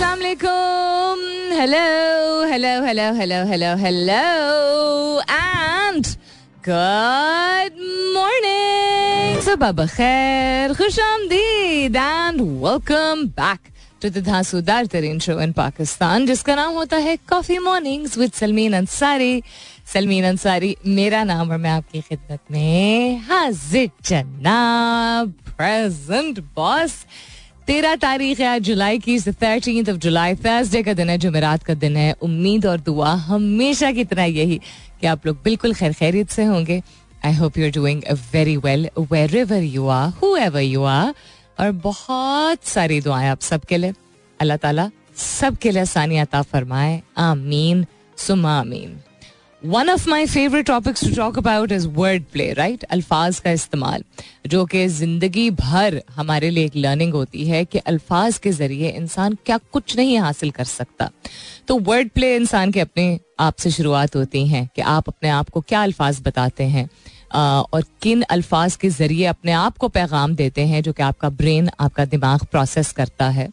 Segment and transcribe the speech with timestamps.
[0.00, 1.20] वालेकुम
[1.58, 1.80] hello
[2.50, 4.20] hello hello hello hello hello
[5.30, 6.06] and
[6.68, 7.80] good
[8.14, 13.70] morning सुबह बखैर खुश आमदीद and welcome back
[14.02, 18.72] to the धांसूदार तरीन शो इन पाकिस्तान जिसका नाम होता है coffee mornings with Salmeen
[18.76, 19.42] Ansari
[19.92, 27.04] Salmeen Ansari मेरा नाम और मैं आपकी खिदमत में हाजिर जनाब प्रेजेंट बॉस
[27.72, 31.74] तेरह तारीख है, आज जुलाई की थर्टीन ऑफ़ जुलाई थर्सडे का दिन है जुमेरात का
[31.74, 34.60] दिन है। उम्मीद और दुआ हमेशा की तरह यही
[35.00, 36.82] कि आप लोग बिल्कुल खैर खैरियत से होंगे।
[37.24, 38.88] I hope you are doing very well
[39.36, 41.14] wherever you are whoever you are
[41.60, 43.94] और बहुत सारी दुआएँ आप सबके लिए।
[44.40, 47.86] अल्लाह ताला सबके लिए आसानी अता फरमाए। आमीन।
[48.18, 49.00] सुमा आमीन।
[49.62, 54.04] One of my favourite topics to talk about is word play right अल्फाज का इस्तेमाल
[54.46, 59.36] जो कि ज़िंदगी भर हमारे लिए एक लर्निंग होती है कि अल्फाज के ज़रिए इंसान
[59.46, 61.10] क्या कुछ नहीं हासिल कर सकता
[61.68, 65.48] तो वर्ड प्ले इंसान के अपने आप से शुरुआत होती हैं कि आप अपने आप
[65.48, 66.88] को क्या अल्फाज बताते हैं
[67.34, 71.70] और किन अल्फाज के ज़रिए अपने आप को पैगाम देते हैं जो कि आपका ब्रेन
[71.80, 73.48] आपका दिमाग प्रोसेस करता है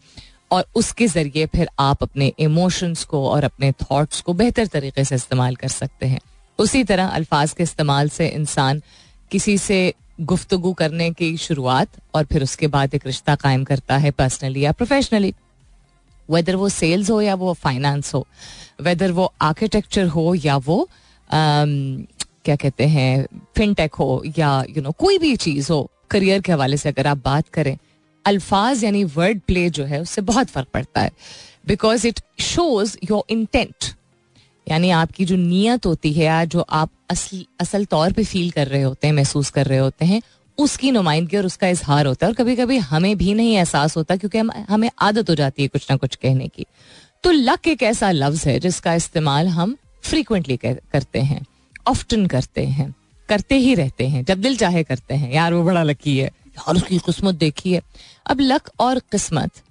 [0.52, 5.16] और उसके ज़रिए फिर आप अपने इमोशंस को और अपने थॉट्स को बेहतर तरीके से
[5.16, 6.20] इस्तेमाल कर सकते हैं।
[6.60, 8.82] उसी तरह अल्फाज के इस्तेमाल से इंसान
[9.32, 14.12] किसी से गुफ्तगु करने की शुरुआत और फिर उसके बाद एक रिश्ता कायम करता है
[14.12, 15.34] पर्सनली या प्रोफेशनली
[16.32, 18.28] वेदर वो सेल्स हो या वो फाइनेंस हो
[18.82, 20.90] वेदर वो आर्किटेक्चर हो या वो
[21.30, 22.08] um,
[22.46, 26.42] क्या कहते हैं फिनटेक हो या यू you नो know, कोई भी चीज़ हो करियर
[26.42, 27.78] के हवाले से अगर आप बात करें
[28.26, 31.12] अल्फाज यानी वर्ड प्ले जो है, उससे बहुत फ़र्क पड़ता है।
[31.68, 33.86] Because it shows your intent
[34.70, 38.68] यानी आपकी जो नीयत होती है या जो आप असल असल तौर पे फील कर
[38.68, 40.22] रहे होते हैं, महसूस कर रहे होते हैं,
[40.58, 44.16] उसकी नुमाइंदगी और उसका इजहार होता है। और कभी कभी हमें भी नहीं एहसास होता
[44.16, 46.66] क्योंकि हम, हमें आदत हो जाती है कुछ ना कुछ कहने की।
[47.24, 51.46] तो लक एक ऐसा लफ्ज है जिसका इस्तेमाल हम फ्रीक्वेंटली करते हैं
[51.88, 52.96] ऑफ्टन करते हैं,
[53.30, 56.32] करते ही रहते हैं, जब दिल चाहे करते हैं। यार वो बड़ा लकी है।
[56.68, 57.82] और उसकी किस्मत देखी है।
[58.26, 59.62] अब लक और किस्मत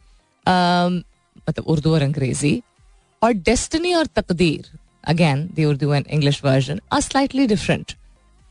[0.47, 2.61] मतलब उर्दू और अंग्रेज़ी
[3.23, 4.71] और डेस्टिनी और तकदीर
[5.05, 7.93] again the Urdu and English version are slightly different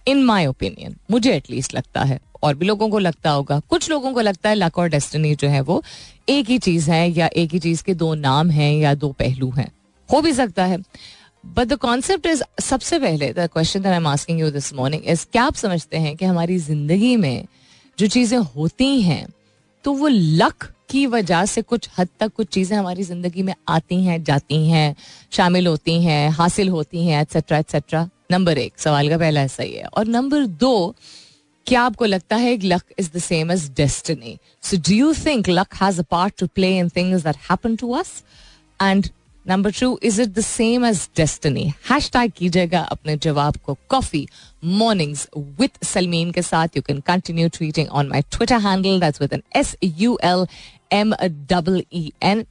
[0.07, 4.12] in my opinion मुझे एटलीस्ट लगता है, और भी लोगों को लगता होगा। कुछ लोगों
[4.13, 5.81] को लगता है लक और डेस्टिनी जो है वो
[6.30, 9.50] एक ही चीज़ है, या एक ही चीज़ के दो नाम हैं, या दो पहलू
[9.52, 9.72] हैं।
[10.09, 10.78] हो भी सकता है।
[11.47, 15.25] बट द कॉन्सेप्ट इज़ सबसे पहले the question I am asking you this morning is
[15.31, 17.46] क्या आप समझते हैं कि हमारी ज़िंदगी में
[17.97, 19.25] जो चीज़ें होती हैं
[19.85, 24.03] तो वो लक की वजह से कुछ हद तक कुछ चीज़ें हमारी ज़िंदगी में आती
[24.03, 24.95] हैं, जाती हैं,
[25.31, 29.73] शामिल होती हैं, हासिल होती हैं एटसेट्रा एटसेट्रा नंबर एक, सवाल का पहला ऐसा ही
[29.73, 30.95] है। और नंबर दो,
[31.67, 35.73] क्या आपको लगता है luck is the same as destiny so do you think luck
[35.81, 38.11] has a part to play in things that happen to us
[38.81, 39.07] and
[39.50, 44.28] number two is it the same as destiny hash tag कीजिएगा अपने जवाब को coffee
[44.81, 49.34] mornings with Salmeen के साथ you can continue tweeting on my Twitter handle that's with
[49.34, 50.46] N S U L
[50.94, 52.46] M double E N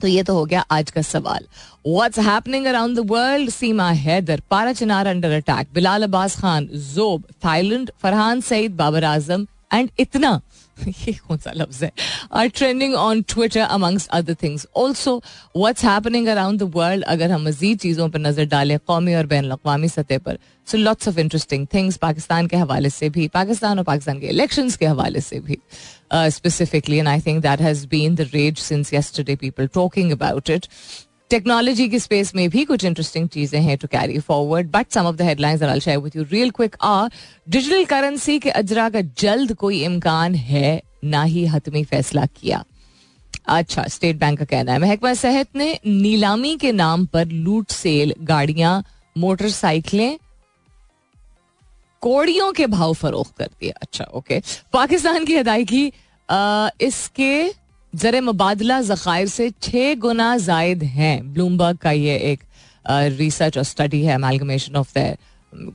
[0.00, 1.46] तो ये तो हो गया आज का सवाल।
[1.86, 4.42] What's happening around the world Seema Haider,
[4.72, 10.40] Parachinar under attack Bilal Abbas Khan, Zhob, Thailand, Farhan Saeed, Babar Azam and इतना।
[10.88, 11.90] ये कौन सा लफ्ज है?
[12.32, 15.16] Are trending on Twitter amongst other things also
[15.56, 19.50] what's happening around the world अगर हम मजीद चीज़ों पर नज़र डालें, कौमी और बैन
[19.50, 23.84] अवी सतह पर। So lots of interesting things Pakistan के हवाले से भी, पाकिस्तान और
[23.84, 25.58] पाकिस्तान के इलेक्शन के हवाले से भी
[26.12, 30.66] specifically and I think that has been the rage since yesterday people talking about it
[31.30, 35.16] technology की स्पेस में भी कुछ इंटरेस्टिंग चीज़ें हैं to carry forward but some of
[35.16, 37.08] the headlines are share with you real quick a
[37.48, 42.64] digital currency के अजरा का जल्द कोई इम्कान है, ना ही हतमी फैसला किया।
[43.48, 48.14] अच्छा स्टेट बैंक का कहना है, महकमा सेहत ने नीलामी के नाम पर लूट सेल,
[48.20, 48.82] गाड़ियाँ,
[49.16, 50.18] मोटरसाइकिलें,
[52.02, 54.40] कोड़ियों के भाव फरोख्त कर दिया। अच्छा ओके
[54.72, 55.86] पाकिस्तान की अदायगी
[56.82, 57.48] इसके
[57.92, 62.42] जर मुबादला जखायर से छः गुना जायद हैं। ब्लूमबर्ग का ये एक
[63.18, 65.16] रिसर्च और स्टडी है amalgamation of the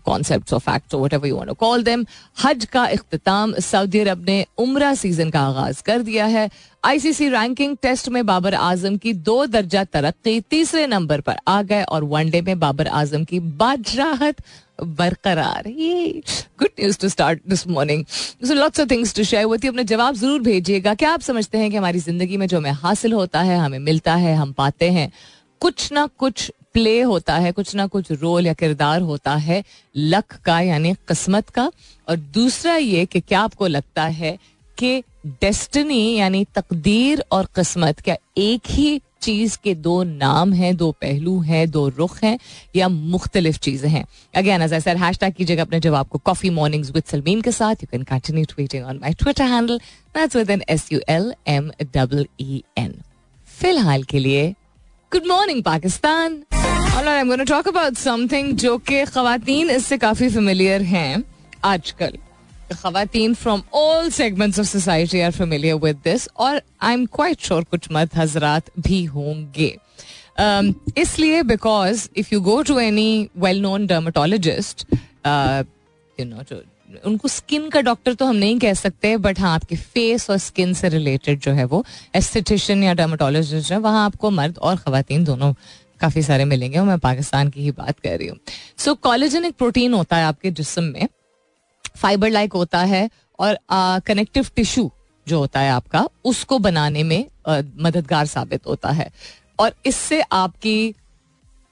[0.05, 2.05] concept of fact whatever you want call them
[2.37, 6.49] हज का इख्तिताम सऊदी अरब ने उम्र सीज़न का आगाज़ कर दिया है
[6.83, 11.83] आईसीसी रैंकिंग टेस्ट में बाबर आज़म की दो दर्जा तरक्की तीसरे नंबर पर आ गए
[11.85, 14.41] और वनडे में बाबर आज़म की बादशाहत
[14.81, 19.83] बरकरार good news to start this morning so lots of things to share होती अपने
[19.85, 23.41] जवाब ज़रूर भेजिएगा क्या आप समझते हैं कि हमारी ज़िंदगी में जो हमें हासिल होता
[23.41, 25.11] है हमें मिलता है हम पाते हैं
[25.61, 29.63] कुछ ना कुछ प्ले होता है, कुछ ना कुछ रोल या किरदार होता है
[29.95, 31.69] लक का यानी किस्मत का।
[32.07, 34.37] और दूसरा ये कि क्या आपको लगता है
[34.77, 35.01] कि
[35.41, 41.39] डेस्टिनी यानी तकदीर और किस्मत क्या एक ही चीज़ के दो नाम हैं, दो पहलू
[41.41, 42.37] हैं, दो रुख हैं
[42.75, 44.03] या मुख्तलिफ़ चीज़ें हैं?
[44.35, 47.83] Again as sir hash tag कीजिएगा अपने जवाब को कॉफ़ी मॉर्निंग्स विद सलमीन के साथ।
[47.83, 49.77] You can continue tweeting on my Twitter handle
[50.17, 52.93] that's with N S U L M double E N
[53.47, 54.53] फ़िलहाल के लिए
[55.13, 56.38] good morning Pakistan
[57.48, 61.24] talk about something जो कि खातन इससे काफ़ी फेमिलियर हैं
[61.63, 62.18] आजकल।
[62.74, 67.63] खातन from all segments of society are familiar with this और आई एम क्वाइट श्योर
[67.63, 69.75] कुछ मत हजरात भी होंगे।
[70.42, 74.86] Um, इसलिए because if you go to any well known dermatologist
[76.19, 76.44] you know
[77.05, 80.73] उनको स्किन का डॉक्टर तो हम नहीं कह सकते बट हाँ आपके फेस और स्किन
[80.73, 81.83] से रिलेटेड जो है वो
[82.15, 85.53] एस्थेटिशियन या डर्माटोलॉजिस्ट है, वहाँ आपको मर्द और खातन दोनों
[85.99, 88.37] काफ़ी सारे मिलेंगे और मैं पाकिस्तान की ही बात कर रही हूँ।
[88.77, 91.07] सो कॉलेजन एक प्रोटीन होता है आपके जिसम में
[91.97, 93.09] फाइबर लाइक होता है
[93.39, 93.57] और
[94.07, 94.91] कनेक्टिव टिश्यू
[95.27, 99.09] जो होता है आपका, उसको बनाने में मददगार साबित होता है।
[99.59, 100.93] और इससे आपकी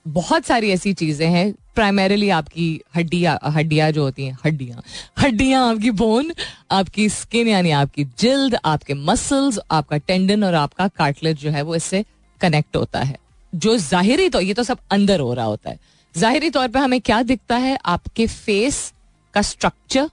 [0.06, 4.84] बहुत सारी ऐसी चीज़ें हैं प्राइमरीली आपकी हड्डियाँ हड्डियाँ जो होती हैं, हड्डियाँ
[5.20, 6.32] हड्डियाँ आपकी बोन
[6.72, 11.76] आपकी स्किन यानी आपकी जिल्द, आपके मसल्स आपका टेंडन और आपका कार्टलेज जो है वो
[11.76, 12.04] इससे
[12.42, 13.18] कनेक्ट होता है।
[13.54, 15.80] जो जाहिरी तो ये तो सब अंदर हो रहा होता है।
[16.16, 17.78] जाहिरी तौर पे हमें क्या दिखता है?
[17.86, 18.94] आपके फेस
[19.34, 20.10] का स्ट्रक्चर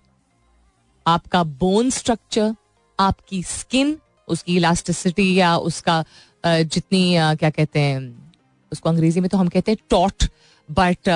[1.07, 2.55] आपका बोन स्ट्रक्चर
[2.99, 3.97] आपकी स्किन
[4.29, 6.05] उसकी इलास्टिसिटी या उसका
[6.45, 8.28] जितनी क्या कहते हैं
[8.73, 10.25] उसको अंग्रेज़ी में तो हम कहते हैं टॉट
[10.69, 11.09] बट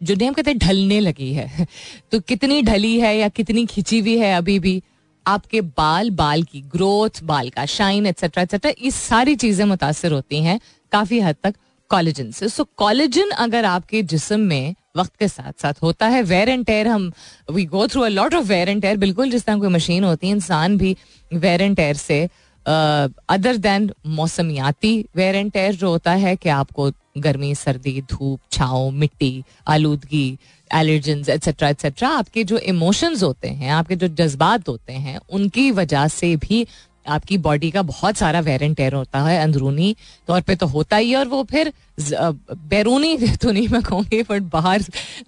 [0.00, 1.66] जो हम कहते हैं ढलने लगी है।
[2.12, 4.82] तो कितनी ढली है या कितनी खिंची हुई है अभी भी?
[5.26, 10.42] आपके बाल बाल की ग्रोथ, बाल का शाइन एक्सेट्रा एक्सेट्रा ये सारी चीज़ें मुतासर होती
[10.42, 10.58] हैं
[10.92, 11.54] काफ़ी हद तक
[11.90, 16.48] कॉलेजन से। सो कॉलेजन अगर आपके जिसम में वक्त के साथ साथ होता है वेयर
[16.48, 17.10] एंड टेयर हम
[17.50, 20.26] we go through a lot of wear and tear बिल्कुल जिस तरह कोई मशीन होती
[20.26, 20.96] है, इंसान भी
[21.32, 22.28] वेयर एंड टेयर से
[22.66, 28.90] अदर देन मौसमियाती वेयर एंड टेयर जो होता है कि आपको गर्मी, सर्दी, धूप, छाँव,
[28.92, 30.38] मिट्टी, आलूदगी
[30.70, 36.06] एलर्जेंस एट्सेट्रा एट्सेट्रा आपके जो इमोशंस होते हैं, आपके जो जज्बात होते हैं, उनकी वजह
[36.08, 36.66] से भी
[37.06, 39.94] आपकी बॉडी का बहुत सारा वेरेंट टेयर होता है, अंदरूनी
[40.28, 44.42] तौर पे तो होता ही है और वो फिर बैरूनी तो नहीं मैं कहूँगी बट
[44.52, 44.84] बाहर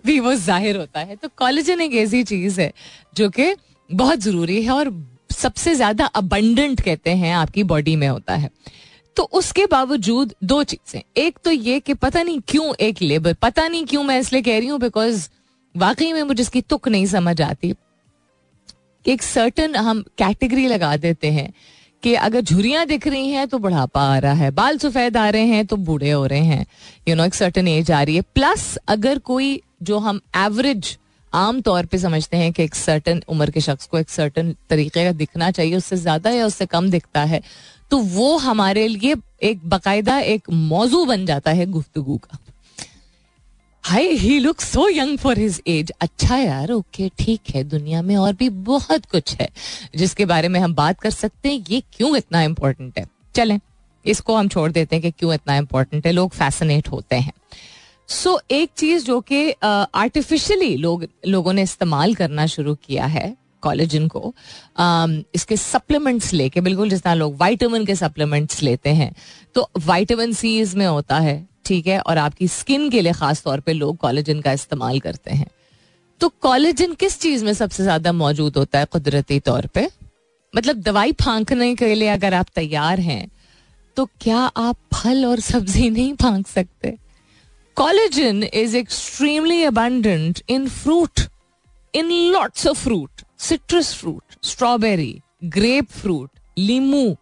[0.06, 2.73] भी वो ज़ाहिर होता है। तो कॉलेजन एक ऐसी चीज़ है
[3.17, 3.55] जो कि
[3.91, 4.88] बहुत ज़रूरी है और
[5.30, 8.50] सबसे ज़्यादा अबंडेंट कहते हैं आपकी बॉडी में होता है।
[9.16, 13.66] तो उसके बावजूद दो चीज़ें। एक तो ये कि पता नहीं क्यों एक लेबर पता
[13.69, 15.28] नहीं क्यों मैं इसलिए कह रही हूँ बिकॉज़
[15.75, 17.75] वाकई में मुझे इसकी तुक नहीं समझ आती।
[19.04, 21.52] एक सर्टन हम कैटेगरी लगा देते हैं
[22.02, 25.46] कि अगर झुरियाँ दिख रही हैं तो बुढ़ापा आ रहा है बाल सफ़ेद आ रहे
[25.46, 26.64] हैं तो बूढ़े हो रहे हैं। यू
[27.04, 30.96] you नो know, एक सर्टन एज आ रही है। प्लस अगर कोई जो हम एवरेज
[31.32, 35.04] आम तौर पे समझते हैं कि एक सर्टन उम्र के शख्स को एक सर्टन तरीके
[35.04, 37.42] का दिखना चाहिए, उससे ज़्यादा या उससे कम दिखता है।
[37.90, 42.38] तो वो हमारे लिए एक बाकायदा एक मौजू बन जाता है गुफ्तगु का।
[43.84, 48.16] Hi he look so young for his age अच्छा यार ओके ठीक है, दुनिया में
[48.16, 49.48] और भी बहुत कुछ है
[49.96, 53.06] जिसके बारे में हम बात कर सकते हैं। ये क्यों इतना इम्पोर्टेंट है?
[53.34, 53.58] चलें,
[54.04, 57.32] इसको हम छोड़ देते हैं कि क्यों इतना इम्पोर्टेंट है। लोग फैसिनेट होते हैं।
[58.08, 63.37] सो so, एक चीज़ जो कि आर्टिफिशियली लोग लोगों ने इस्तेमाल करना शुरू किया है
[63.62, 64.34] कॉलेजन को
[64.81, 69.12] um, इसके सप्लीमेंट्स लेके बिल्कुल जिस तरह लोग वाइटामिन के सप्लीमेंट्स लेते हैं
[69.55, 73.60] तो वाइटामिन सी में होता है ठीक है और आपकी स्किन के लिए खास तौर
[73.60, 75.46] पे लोग कॉलेजन का इस्तेमाल करते हैं।
[76.20, 79.88] तो कॉलेजन किस चीज़ में सबसे ज़्यादा मौजूद होता है कुदरती तौर पे?
[80.55, 83.29] मतलब दवाई फांकने के लिए अगर आप तैयार हैं
[83.96, 86.96] तो क्या आप फल और सब्ज़ी नहीं फांक सकते?
[87.79, 91.20] Collagen is extremely abundant in fruit
[91.94, 95.23] in lots of fruit citrus fruit strawberry
[95.91, 97.17] grapefruit लीमू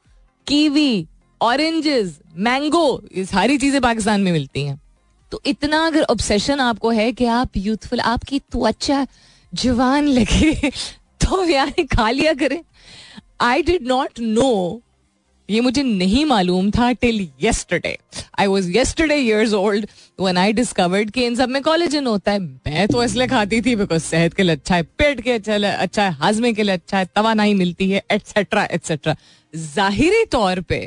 [0.47, 1.07] kiwi
[1.43, 4.81] oranges mango ये सारी चीज़ें पाकिस्तान में मिलती हैं।
[5.33, 9.07] तो इतना अगर ऑब्सेशन आपको है कि आप यूथफुल आपकी त्वचा
[9.55, 10.71] जवान लगे
[11.21, 12.61] तो यार खा लिया करें।
[13.41, 14.83] आई डिड नॉट नो
[15.51, 17.97] ये मुझे नहीं मालूम था till yesterday
[18.39, 19.87] I was yesterday years old
[20.21, 23.77] when I discovered कि इन सब में कॉलेजन होता है। मैं तो इसलिए खाती थी
[23.77, 26.99] बिकॉज़ सेहत के लिए अच्छा है, पेट के अच्छा अच्छा है, हाजमे के लिए अच्छा
[26.99, 29.17] है, तवा नहीं मिलती है एटसेट्रा एटसेट्रा
[29.55, 30.81] जाहिरी तौर पे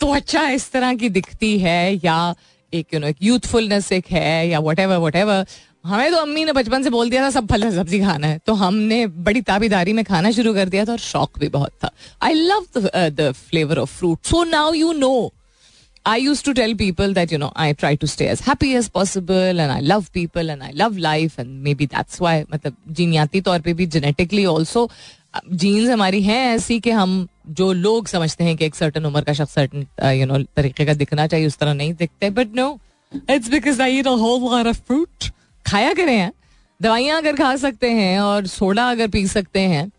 [0.00, 2.34] त्वचा इस तरह की दिखती है या
[2.72, 5.46] एक यू नो एक यूथफुलनेस एक है या वट एवर वट एवर
[5.88, 8.54] हमें तो अम्मी ने बचपन से बोल दिया था, सब फल सब्ज़ी खाना है। तो
[8.54, 11.90] हमने बड़ी ताबीदारी में खाना शुरू कर दिया था और शौक भी बहुत था।
[12.22, 12.66] I love
[13.10, 15.30] the flavour of fruit so now you know
[16.06, 18.88] I use to tell people that you know I try to stay as happy as
[18.90, 23.40] possible and I love people and I love life and maybe that's why मतलब जीनियाती
[23.40, 24.88] तौर पर भी genetically also
[25.52, 27.26] jeans हमारी हैं ऐसी कि हम
[27.56, 30.94] जो लोग समझते हैं कि एक सर्टन उम्र का शख्स सर्टन यू नो तरीके का
[30.94, 32.78] दिखना चाहिए, उस तरह नहीं दिखते but no
[33.30, 35.30] it's because I eat a whole of fruit
[35.66, 36.30] खाया करें,
[36.80, 39.90] दवाइयाँ अगर खा सकते हैं और सोडा अगर पी सकते हैं,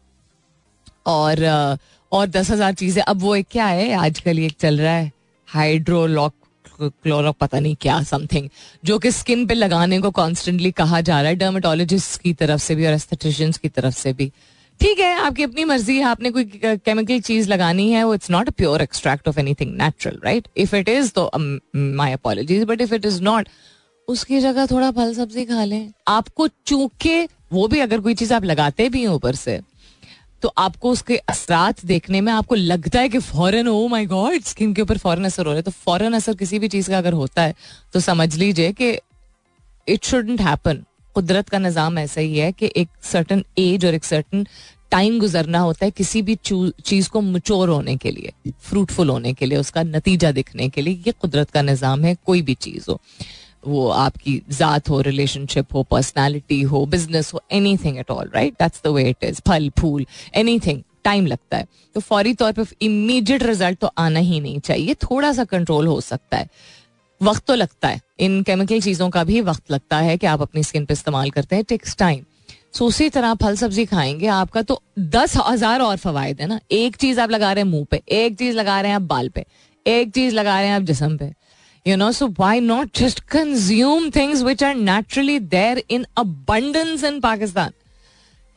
[1.07, 1.77] और
[2.11, 5.11] और दस हज़ार चीज़ें। अब वो एक क्या है, आजकल एक चल रहा है
[5.47, 6.33] हाइड्रोलॉक
[6.81, 8.47] क्लोरो पता नहीं क्या समथिंग
[8.83, 12.75] जो कि स्किन पे लगाने को कॉन्स्टेंटली कहा जा रहा है डर्माटोलॉजिस्ट की तरफ़ से
[12.75, 14.31] भी और एस्थेटिशियंस की तरफ़ से भी।
[14.79, 18.47] ठीक है, आपकी अपनी मर्ज़ी है, आपने कोई केमिकल चीज़ लगानी है, वो it's not
[18.47, 21.29] a pure extract of anything natural right if it is तो
[21.75, 23.49] my apologies but if it is not
[24.09, 28.43] उसकी जगह थोड़ा फल सब्ज़ी खा लें। आपको चूँकि वो भी अगर कोई चीज़ आप
[28.45, 29.59] लगाते भी हैं ऊपर से
[30.43, 34.73] तो आपको उसके असरात देखने में आपको लगता है कि फॉरन ओ माय गॉड स्किन
[34.73, 37.13] के ऊपर फॉरन असर हो रहा है। तो फॉरन असर किसी भी चीज़ का अगर
[37.13, 37.55] होता है
[37.93, 38.89] तो समझ लीजिए कि
[39.87, 40.83] इट शुडेंट हैपन
[41.15, 44.45] कुदरत का निज़ाम ऐसा ही है कि एक सर्टन एज और एक सर्टन
[44.91, 49.45] टाइम गुजरना होता है किसी भी चीज़ को मचोर होने के लिए फ्रूटफुल होने के
[49.45, 52.99] लिए, उसका नतीजा दिखने के लिए। ये कुदरत का निज़ाम है, कोई भी चीज़ हो।
[53.63, 57.41] वो आपकी ज़ात हो रिलेशनशिप हो पर्सनैलिटी हो बिज़नेस हो
[57.77, 61.57] anything at all right that's the way it is फल, फूल एनी थिंग टाइम लगता
[61.57, 65.87] है। तो फौरी तौर पर इमीडिएट रिज़ल्ट तो आना ही नहीं चाहिए। थोड़ा सा कंट्रोल
[65.87, 66.49] हो सकता है।
[67.21, 70.63] वक्त तो लगता है। इन केमिकल चीज़ों का भी वक्त लगता है कि आप अपनी
[70.63, 72.23] स्किन पे इस्तेमाल करते हैं। टेक्स टाइम
[72.73, 76.95] सो उसी तरह फल, सब्ज़ी खाएँगे, आपका तो दस हज़ार और फवायद है ना। एक
[76.95, 79.45] चीज़ आप लगा रहे हैं मुँह पे, एक चीज़ लगा रहे हैं आप बाल पे,
[79.85, 81.31] एक चीज़ लगा रहे हैं आप जिसम पे।
[81.89, 87.19] You know so why not just consume things which are naturally there in abundance in
[87.19, 87.71] Pakistan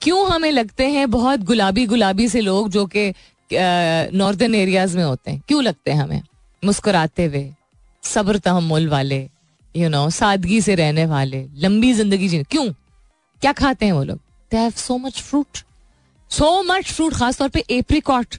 [0.01, 3.13] क्यों हमें लगते हैं बहुत गुलाबी गुलाबी से लोग जो कि
[3.53, 5.41] नॉर्दर्न एरियाज़ में होते हैं?
[5.49, 6.23] क्यों लगते हैं हमें?
[6.63, 7.53] मुस्कुराते हुए,
[8.03, 9.19] सब्र तहमुल वाले
[9.75, 12.67] यू नो सादगी से रहने वाले, लंबी ज़िंदगी जीने क्यों?
[13.43, 14.19] क्या खाते हैं वो लोग?
[14.53, 15.59] They have so much fruit
[16.31, 18.37] so much fruit खासतौर पे एप्रिकॉट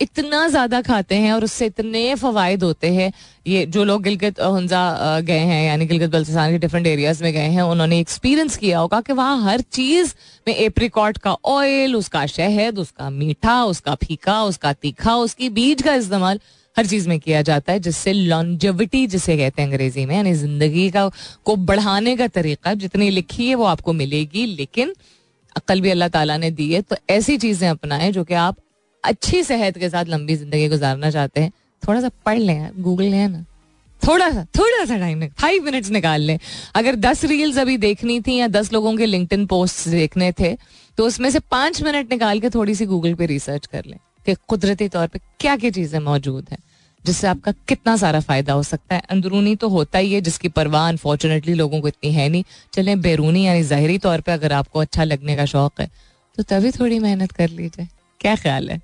[0.00, 3.12] इतना ज़्यादा खाते हैं और उससे इतने फवायद होते हैं।
[3.46, 7.48] ये जो लोग गिलगित हंजा गए हैं, यानी गिलगित बल्तिस्तान के डिफरेंट एरियाज़ में गए
[7.48, 10.14] हैं, उन्होंने एक्सपीरियंस किया होगा कि वहाँ हर चीज़
[10.48, 15.94] में एप्रिकॉट का ऑयल उसका शहद, उसका मीठा, उसका फीका, उसका तीखा, उसकी बीज का
[15.94, 16.40] इस्तेमाल
[16.76, 20.90] हर चीज़ में किया जाता है, जिससे लॉन्जेविटी जिसे कहते हैं अंग्रेज़ी में, यानी ज़िंदगी
[20.90, 21.08] का,
[21.44, 24.94] को बढ़ाने का तरीका, जितनी लिखी है वो आपको मिलेगी। लेकिन
[25.56, 28.56] अक्ल भी अल्लाह ताला ने दी है तो ऐसी चीज़ें अपनाएँ जो कि आप
[29.04, 33.28] अच्छी सेहत के साथ लंबी ज़िंदगी गुजारना चाहते हैं। थोड़ा सा पढ़ लें गूगल लें
[33.28, 33.44] ना।
[34.02, 36.38] थोड़ा सा थोड़ा सा टाइम फाइव मिनट्स निकाल लें।
[36.74, 40.54] अगर दस रील्स अभी देखनी थी या दस लोगों के लिंक्डइन पोस्ट देखने थे
[40.98, 44.34] तो उसमें से पाँच मिनट निकाल के थोड़ी सी गूगल पे रिसर्च कर लें कि
[44.48, 46.58] कुदरती तौर पे क्या क्या चीज़ें मौजूद हैं,
[47.04, 50.88] जिससे आपका कितना सारा फ़ायदा हो सकता है। अंदरूनी तो होता ही है, जिसकी परवाह
[50.88, 55.04] अनफॉर्चुनेटली लोगों को इतनी है नहीं। चले, बैरूनी यानी जाहरी तौर पर अगर आपको अच्छा
[55.04, 55.90] लगने का शौक है
[56.38, 57.86] तो तभी थोड़ी मेहनत कर लीजिए।
[58.26, 58.80] क्या ख्याल है?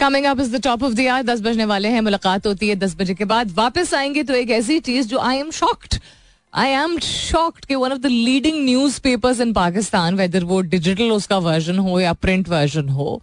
[0.00, 2.74] Coming up is the top of the year दस बजने वाले हैं, मुलाकात होती है
[2.76, 5.94] दस बजे के बाद। वापस आएँगे तो एक ऐसी चीज़ जो I am shocked
[6.54, 8.64] I am shocked कि one of the leading
[9.00, 13.20] newspapers in Pakistan whether वो डिजिटल उसका वर्जन हो या प्रिंट वर्जन हो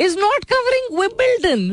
[0.00, 1.66] इज़ नॉट कवरिंग विबिल्डन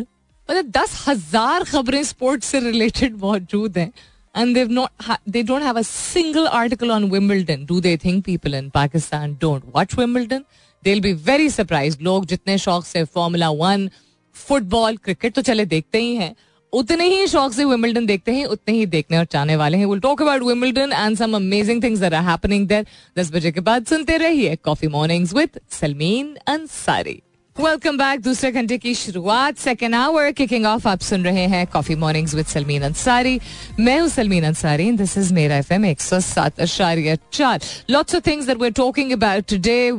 [0.49, 3.91] मतलब दस हज़ार खबरें स्पोर्ट्स से रिलेटेड मौजूद हैं।
[4.35, 7.65] And they've not ha- they don't have a single article on Wimbledon.
[7.71, 10.45] Do they think people in Pakistan don't watch Wimbledon?
[10.83, 13.89] They'll be very surprise लोग जितने शौक से फॉर्मूला वन
[14.35, 16.35] फुटबॉल क्रिकेट तो चले देखते ही हैं।
[16.73, 19.99] उतने ही शौक से विमिल्टन देखते हैं, उतने ही देखने और चाहने वाले हैं। Will
[19.99, 22.85] talk about Wimbledon and some amazing things are happening there
[23.17, 27.21] 10 बजे के बाद सुनते रहिए coffee mornings with Salmeen Ansari
[27.59, 29.57] welcome back दूसरे घंटे की शुरुआत.
[29.57, 33.39] सेकेंड आवर किकिंग ऑफ़ आप सुन रहे हैं coffee morning with Salmeen Ansari
[33.79, 37.59] मैं हूँ सलमीन अंसारी दिस इज़ मेरा एफ़ एम एक सौ सात अशारिया चार.
[37.89, 39.91] Lots of things that we talking about today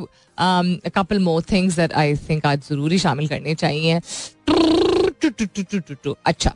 [0.90, 4.00] couple more things that I think आज ज़रूरी शामिल करने चाहिए.
[6.26, 6.52] अच्छा.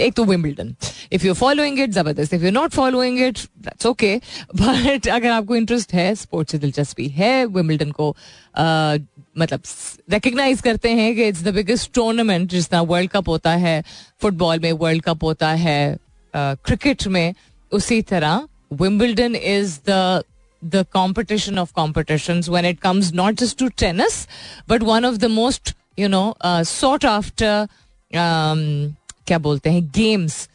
[0.00, 0.74] एक तो Wimbledon
[1.12, 4.14] if you following it ज़बरदस्त if you not following it that's okay
[4.54, 9.00] but अगर आपको इंटरेस्ट है स्पोर्ट्स से दिलचस्पी है विम्बल्डन को uh,
[9.38, 9.62] मतलब
[10.12, 13.82] रिकग्नाइज करते हैं कि इट्स द बिगेस्ट टूर्नामेंट जिस तरह वर्ल्ड कप होता है
[14.22, 15.96] फुटबॉल में वर्ल्ड कप होता है
[16.34, 17.34] क्रिकेट uh, में
[17.72, 20.22] उसी तरह Wimbledon is the
[20.62, 24.26] the competition of competitions when it comes not just to tennis
[24.66, 27.68] but one of the most you know uh, sought after
[28.12, 30.48] um, क्या बोलते हैं games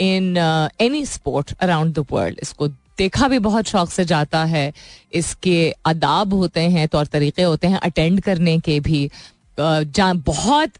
[0.00, 0.36] in
[0.80, 4.72] any sport around the world इसको देखा भी बहुत शौक से जाता है।
[5.12, 9.08] इसके आदाब होते हैं तौर तरीके होते हैं अटेंड करने के भी।
[9.58, 10.70] Uh, बहुत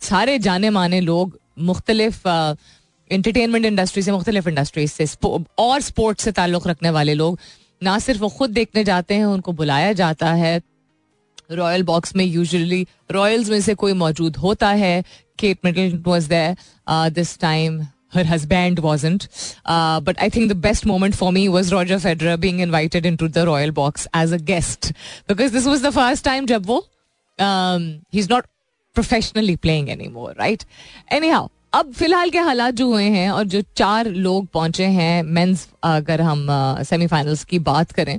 [0.00, 2.26] सारे जाने माने लोग मुख्तलिफ़
[3.10, 5.06] इंटरटेनमेंट इंडस्ट्री से मुख्तलिफ़ इंडस्ट्रीज़ से
[5.58, 7.38] और स्पोर्ट्स से ताल्लुक़ रखने वाले लोग
[7.82, 10.60] ना सिर्फ़ वो खुद देखने जाते हैं उनको बुलाया जाता है।
[11.52, 15.04] रॉयल बॉक्स में यूजुअली रॉयल्स में से कोई मौजूद होता है।
[15.38, 16.56] Kate Middleton was there
[17.10, 17.80] this time
[18.14, 19.26] her husband wasn't.
[19.64, 23.28] Uh, but I think the best moment for me was Roger Federer being invited into
[23.28, 24.92] the royal box as a guest
[25.26, 26.82] because this was the first time जब वो
[27.38, 28.46] um, he's not
[28.96, 30.64] professionally playing anymore, right?
[31.10, 35.68] Anyhow, अब फ़िलहाल के हालात जो हुए हैं और जो चार लोग पहुँचे हैं मेंस
[35.84, 36.46] अगर हम
[36.84, 38.18] सेमीफाइनल्स uh, की बात करें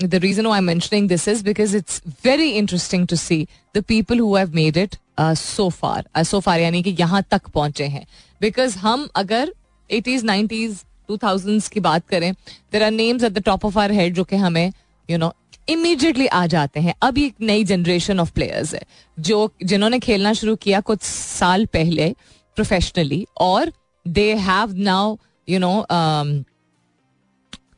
[0.00, 4.16] the reason why I'm mentioning this is because it's very interesting to see the people
[4.16, 6.02] who have made it uh, so far.
[6.14, 8.06] Uh, so far यानी कि यहाँ तक पहुँचे हैं
[8.40, 9.52] बिकॉज़ हम अगर
[9.90, 12.32] एटीज नाइन्टीज टू थाउज़ेंड की बात करें
[12.72, 14.72] there are names at the top of our head जो कि हमें
[15.08, 15.32] यू नो
[15.68, 18.82] इमीडिएटली आ जाते हैं अभी एक नई जनरेशन ऑफ़ प्लेयर्स है
[19.18, 22.14] जो जिन्होंने खेलना शुरू किया कुछ साल पहले
[22.56, 23.72] प्रोफेशनली और
[24.06, 25.16] they have now
[25.48, 25.84] you know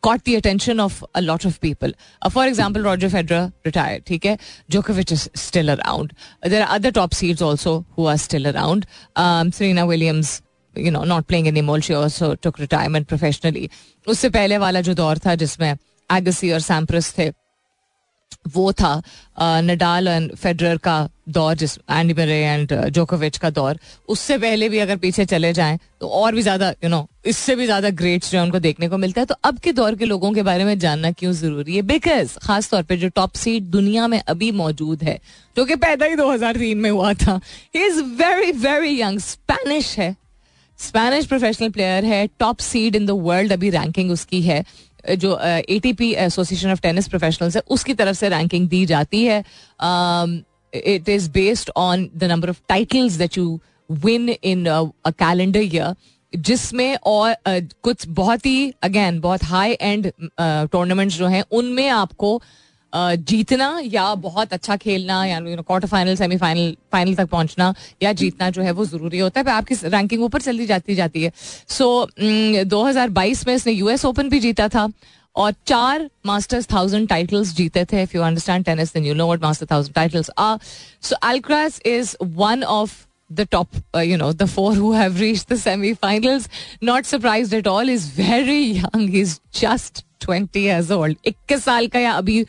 [0.03, 1.93] caught the attention of a lot of people.
[2.23, 4.11] Uh, for example, Roger Federer retired.
[4.11, 4.39] Okay,
[4.71, 6.13] Djokovic is still around.
[6.43, 8.87] There are other top seeds also who are still around.
[9.17, 10.43] Um, Serena Williams,
[10.75, 11.81] you know, not playing anymore.
[11.81, 13.71] She also took retirement professionally.
[14.09, 15.77] उससे पहले वाला जो दौर था जिसमें
[16.13, 17.31] एगसी और सैम्प्रस थे
[18.49, 19.03] वो था
[19.39, 24.79] नडाल एंड फेडरर का दौर, जिस एंडी मरे एंड जोकोविच का दौर, उससे पहले भी
[24.79, 28.39] अगर पीछे चले जाएँ तो और भी ज़्यादा यू नो इससे भी ज़्यादा ग्रेट्स जो
[28.39, 30.79] है उनको देखने को मिलता है। तो अब के दौर के लोगों के बारे में
[30.79, 31.83] जानना क्यों ज़रूरी है?
[31.83, 35.19] बिकॉज़ खास तौर पर जो टॉप सीट दुनिया में अभी मौजूद है,
[35.57, 37.41] जो कि पैदा ही 2003 में हुआ था
[37.77, 40.15] is very very young Spanish है।
[40.79, 44.63] स्पेनिश प्रोफेशनल प्लेयर है top seed in the world अभी रैंकिंग उसकी है।
[45.09, 49.25] जो A T P association of tennis professionals है, उसकी तरफ़ से रैंकिंग दी जाती
[49.25, 49.39] है।
[50.73, 55.95] It is based on the number of titles that you win in a calendar year
[56.33, 62.41] जिसमें और कुछ बहुत ही अगेन बहुत हाई एंड टूर्नामेंट्स जो हैं, उनमें आपको
[62.95, 68.13] जीतना या बहुत अच्छा खेलना या you know quarter final semifinal final तक पहुँचना या
[68.13, 71.33] जीतना जो है वो ज़रूरी होता है पर आपकी रैंकिंग ऊपर चलती जाती जाती है
[71.69, 74.89] सो so, 2022 में इसने यूएस ओपन भी जीता था
[75.37, 79.67] और चार मास्टर्स थाउज़ेंड टाइटल्स जीते थे if you understand tennis you know what master
[79.71, 80.59] thousand titles are
[81.03, 82.99] so Alcaraz is one of
[83.31, 86.49] the top, uh, you know, the four who have reached the semi-finals.
[86.83, 87.87] Not surprised at all.
[87.87, 89.07] He's very young.
[89.09, 91.17] He's just 20 years old.
[91.25, 92.45] इक्कीस साल का या अभी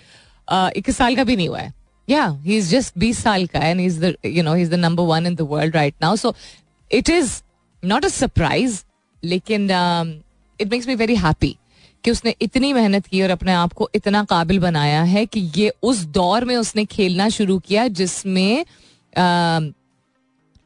[0.48, 1.74] इक्कीस साल का भी नहीं हुआ है।
[2.08, 5.04] या ही इज़ जस्ट बीस साल का and is the you know is the number
[5.06, 6.34] one in the world right now so
[6.92, 7.42] it is
[7.84, 8.84] not a surprise
[9.24, 9.70] लेकिन
[10.60, 11.56] it makes me very happy
[12.04, 15.72] कि उसने इतनी मेहनत की और अपने आप को इतना काबिल बनाया है कि ये
[15.84, 18.66] उस दौर में उसने खेलना शुरू किया जिसमें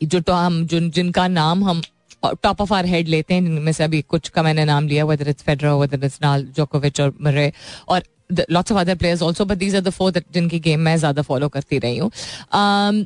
[0.02, 1.82] जो तो हम, जिन, जिनका नाम हम
[2.44, 5.30] टॉप ऑफ़ आर हेड लेते हैं, जिनमें से अभी कुछ का मैंने नाम लिया whether
[5.30, 7.52] it's Federer whether it's Nadal जोकोविच और मरे
[7.88, 11.22] और lots of other players also but these are the four जिनकी गेम मैं ज़्यादा
[11.22, 12.12] फॉलो करती रही हूँ।
[12.54, 13.06] Um,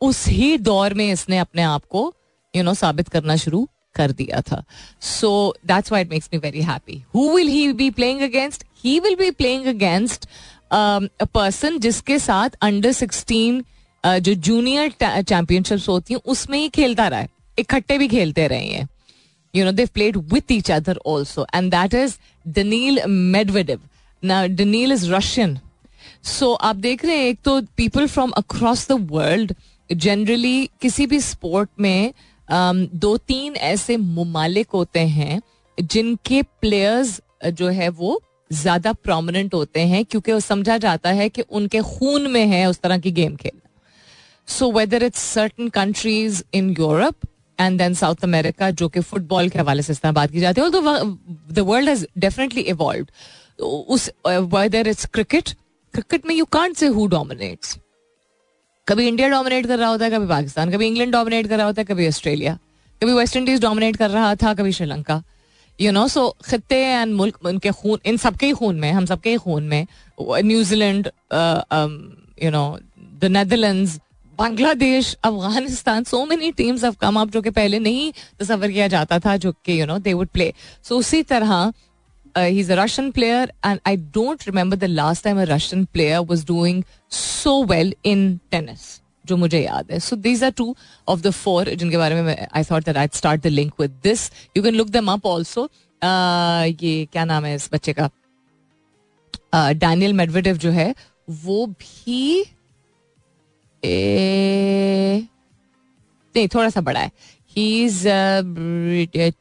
[0.00, 2.12] उस ही दौर में इसने अपने आप को
[2.54, 4.62] यू नो साबित करना शुरू कर दिया था।
[5.00, 5.32] So
[5.66, 9.16] that's why it makes me very happy who will he be playing against he will
[9.16, 10.26] be playing against
[10.72, 13.60] person जिसके साथ अंडर सिक्सटीन
[14.04, 18.66] uh, जो जूनियर चैंपियनशिप्स होती हैं उसमें ही खेलता रहा है। इकट्ठे भी खेलते रहे
[18.66, 18.88] हैं।
[19.54, 23.80] You know they played with each other also and that is Daniil Medvedev
[24.24, 25.58] ना डनील इज़ रशियन
[26.22, 29.54] सो आप देख रहे हैं एक तो people from across the world
[29.90, 32.12] generally किसी भी स्पोर्ट में
[32.48, 35.40] um, दो तीन ऐसे ममालिक होते हैं
[35.80, 38.20] जिनके प्लेयर्स जो है वो
[38.52, 42.98] ज़्यादा प्रोमिनेंट होते हैं क्योंकि समझा जाता है कि उनके खून में है उस तरह
[42.98, 43.68] की गेम खेलना।
[44.48, 47.14] So whether it's certain countries in Europe
[47.60, 50.60] and then South America जो कि फुटबॉल के हवाले से इस तरह बात की जाती
[50.60, 50.70] है
[51.52, 53.06] the world has definitely evolve
[53.60, 55.48] उस वेदर इट्स क्रिकेट
[55.94, 57.76] क्रिकेट में you can't say who dominates
[58.86, 61.80] कभी इंडिया डोमिनेट कर रहा होता है, कभी पाकिस्तान कभी इंग्लैंड डोमिनेट कर रहा होता
[61.80, 62.58] है, कभी ऑस्ट्रेलिया
[63.00, 65.22] कभी वेस्ट इंडीज डोमिनेट कर रहा था, कभी श्रीलंका
[65.78, 69.30] यू नो सो खत्ते एंड मुल्क, उनके खून, इन सबके ही खून में, हम सबके
[69.30, 69.86] ही खून में
[70.20, 71.10] New Zealand
[72.44, 72.78] you know
[73.20, 73.98] the Netherlands
[74.38, 79.18] Bangladesh Afghanistan so many teams of come up जो कि पहले नहीं तस्वर किया जाता
[79.18, 80.52] था, जो कि you know they would play
[80.84, 81.72] so उसी तरह
[82.36, 86.44] he's a Russian player, and I don't remember the last time a Russian player was
[86.44, 88.82] doing so well in tennis.
[89.26, 89.98] जो मुझे याद है.
[90.00, 90.74] So these are two
[91.08, 94.30] of the four जिनके बारे में I thought that I start the link with this
[94.56, 95.68] you can look them up also
[96.04, 98.10] ये क्या नाम है इस बच्चे का?
[99.54, 100.94] डैनियल uh, मेडवेडेव जो है
[101.44, 102.44] वो भी
[106.36, 107.10] नहीं थोड़ा सा बड़ा है.
[107.56, 108.02] ही इज़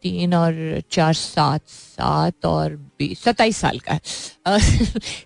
[0.01, 4.59] तीन और चार सात सात और बीस सत्ताईस साल का है।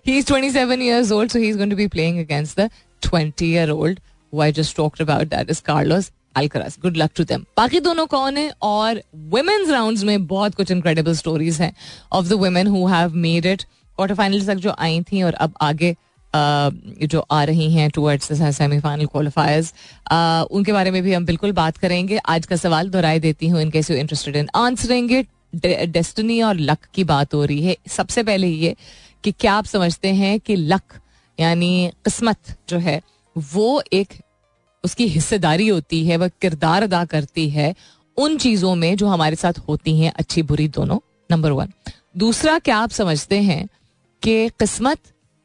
[0.06, 2.70] He is twenty seven years old so he is going to be playing against the
[3.02, 4.00] twenty year old
[4.32, 6.78] I just talked about that is Carlos Alcaraz.
[6.82, 8.50] Good luck to them बाकी दोनों कौन है?
[8.62, 9.00] और
[9.32, 11.72] वुमेन्स राउंड्स में बहुत कुछ incredible stories हैं
[12.12, 15.54] of the women who have made it quarter final तक जो आई थी और अब
[15.62, 15.94] आगे
[16.34, 19.72] जो आ रही हैं टूवर्ड्स सेमीफाइनल क्वालिफायर्स
[20.50, 23.90] उनके बारे में भी हम बिल्कुल बात करेंगे। आज का सवाल दोहराई देती हूँ in case
[23.90, 25.24] you interested in आंसरेंगे
[25.56, 28.74] destiny और लक की बात हो रही है। सबसे पहले ये
[29.24, 31.00] कि क्या आप समझते हैं कि लक
[31.38, 33.00] यानी किस्मत जो है,
[33.36, 34.14] वो एक
[34.84, 37.74] उसकी हिस्सेदारी होती है, वह किरदार अदा करती है
[38.16, 40.98] उन चीज़ों में जो हमारे साथ होती हैं अच्छी बुरी दोनों
[41.30, 41.72] नंबर वन
[42.16, 43.66] दूसरा, क्या आप समझते हैं
[44.22, 44.98] कि किस्मत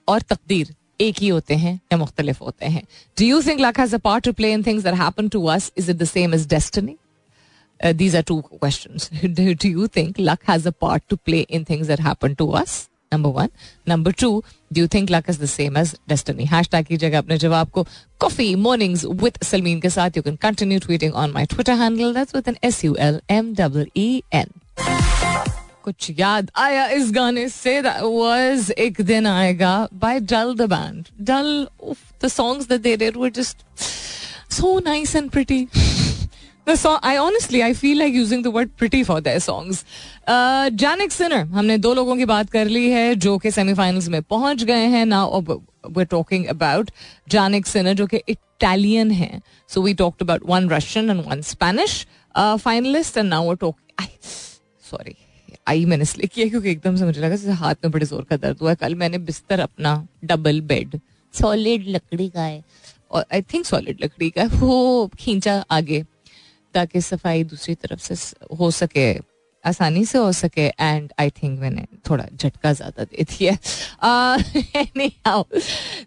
[0.07, 2.83] और तकदीर एक ही होते हैं या मुख्तलिफ़ होते हैं
[3.19, 5.71] do you think luck has a part to play in things that happen to us
[5.77, 6.97] is it the same as destiny
[7.81, 9.09] are two questions.
[9.09, 12.47] do, do you think luck has a part to play in things that happen to
[12.61, 12.89] us?
[13.11, 13.49] Number one.
[13.87, 16.45] Number two, do you think luck is the same as destiny?
[16.45, 17.85] Hashtag कीजिएगा अपने जवाब को
[18.19, 20.21] coffee mornings with Salmeen के साथ.
[20.23, 22.13] Can continue tweeting on my Twitter handle.
[22.13, 25.58] That's with an S U L M W E N.
[25.83, 27.81] कुछ याद आया इस गाने से?
[27.81, 31.67] वाज एक दिन आएगा by dull the band dull
[32.23, 33.57] the songs that they did were just
[34.53, 35.31] so nice and
[41.11, 44.85] Sinner हमने दो लोगों की बात कर ली है जो कि सेमीफाइनल्स में पहुँच गए
[44.85, 45.23] हैं। ना
[46.03, 46.91] टॉकिंग अबाउट
[47.29, 52.07] जानिक सिनर जो कि इटालियन है। So we talked about one Russian and one Spanish
[52.37, 53.75] finalist and now talk
[54.91, 55.15] sorry
[55.69, 58.57] I मैंने इसलिए किया क्योंकि एकदम से मुझे लगा हाथ में बड़े ज़ोर का दर्द
[58.61, 60.99] हुआ कल मैंने बिस्तर अपना डबल बेड
[61.33, 62.63] सॉलिड लकड़ी का है।
[63.11, 66.03] और आई थिंक सॉलिड लकड़ी का वो खींचा आगे
[66.75, 68.15] ताकि सफ़ाई दूसरी तरफ़ से
[68.59, 69.13] हो सके
[69.63, 73.55] आसानी से हो सके। एंड आई थिंक मैंने थोड़ा झटका ज़्यादा दे दिया।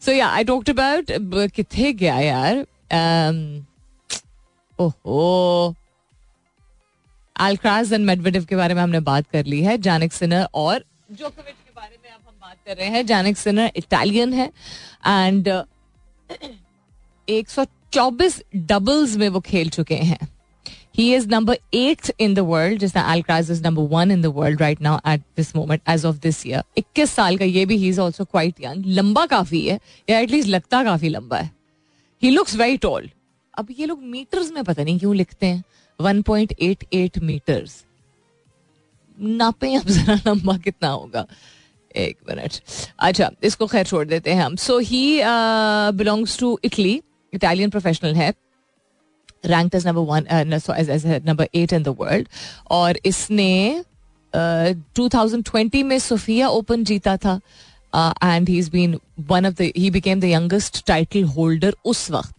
[0.05, 1.11] सो या आई टॉक्ट अबाउट
[1.51, 2.65] कितने गया यार?
[2.93, 3.37] Um,
[4.79, 5.75] ओहो
[7.37, 11.55] अल्क्राज एंड मेडवेडेव के बारे में हमने बात कर ली है जानिक सिनर और जोकोविच
[11.55, 14.51] के बारे में अब हम बात कर रहे हैं। जानिक सिनर इटालियन है
[15.07, 15.49] एंड
[17.29, 20.29] एक सौ चौबीस डबल्स में वो खेल चुके हैं।
[20.97, 24.61] He is number eight in the world जिसना Alcaraz is number one in the world
[24.61, 27.89] right now at this moment age of this year इक्कीस साल का ये भी he
[27.89, 31.51] is also quite young लंबा काफ़ी है, या एटलीस्ट लगता काफ़ी लंबा है।
[32.23, 33.11] ही लुक्स वेरी टॉल
[33.55, 35.63] अब ये लोग मीटर्स में पता नहीं क्यों लिखते हैं।
[36.03, 37.85] 1.88 मीटर्स
[39.21, 41.27] नापे अब जरा लंबा कितना होगा?
[41.97, 42.61] एक मिनट
[42.99, 44.57] अच्छा इसको खैर छोड़ देते हैं हम.
[44.57, 45.21] So he.
[45.97, 47.01] Belongs to Italy
[47.33, 48.33] Italian professional है
[49.47, 50.27] rank as number one
[51.27, 52.29] number eight in the world
[52.71, 53.85] और इसने
[54.35, 57.41] uh, 2020 में सोफिया ओपन जीता था.
[58.25, 62.35] And he is been one of the he became the youngest title holder उस वक्त.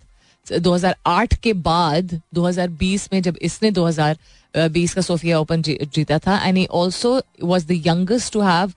[0.51, 6.65] 2008 के बाद 2020 में जब इसने 2020 का सोफिया ओपन जीता था and he
[6.65, 8.73] also was the youngest to have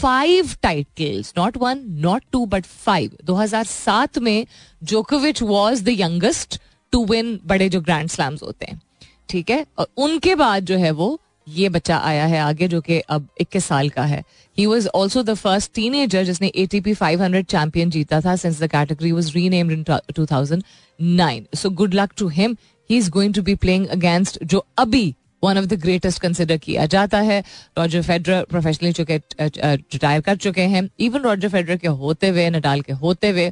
[0.00, 4.46] five titles not one not two but five 2007 में
[4.82, 6.60] जोकोविच was the youngest
[6.92, 8.80] to win बड़े जो ग्रैंड स्लैम्स होते हैं।
[9.28, 9.66] ठीक है?
[9.78, 13.64] और उनके बाद जो है वो ये बच्चा आया है आगे जो कि अब 21
[13.64, 14.22] साल का है।
[14.56, 18.36] He was also the first teenager जिसने A T P five hundred champion जीता था
[18.36, 20.62] since the category was renamed in two thousand
[21.00, 22.56] nine so good luck to him
[22.90, 26.84] he is going to be playing against जो अभी one of the greatest consider किया
[26.86, 27.38] जाता है।
[27.78, 32.80] Roger Federer professionally चुके retire कर चुके हैं। इवन रॉजर फेडरर के होते हुए नडाल
[32.80, 33.50] के होते हुए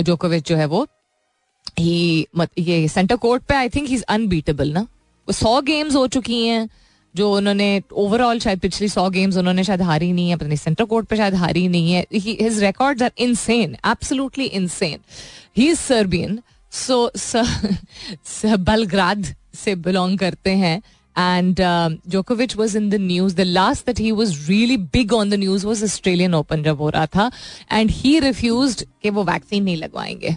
[0.00, 0.86] जोकोविच जो है वो
[1.78, 2.26] ही
[2.58, 4.86] ये सेंटर कोर्ट पे I think he is unbeatable ना
[5.28, 6.68] सौ गेम्स हो चुकी हैं।
[7.16, 11.06] जो उन्होंने ओवरऑल शायद पिछली सौ गेम्स उन्होंने शायद हारी नहीं है अपने सेंटर कोर्ट
[11.06, 14.98] पे शायद हारी नहीं है। His records are insane absolutely insane
[15.56, 16.40] he is Serbian
[16.72, 17.10] so
[18.58, 20.76] Belgrade से बिलोंग करते हैं।
[21.16, 21.60] एंड
[22.08, 25.66] जोकोविच was in the news the last that he was really big on the news
[25.66, 27.30] was Australian Open जब हो रहा था।
[27.72, 30.36] एंड ही रिफ्यूज कि वो वैक्सीन नहीं लगवाएँगे।